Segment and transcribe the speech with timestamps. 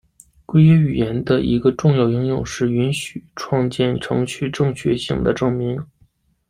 [0.47, 5.79] 规约语言的一个重要应用是允许创建程序正确性的证明。